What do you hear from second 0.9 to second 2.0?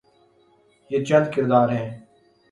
چند کردار ہیں۔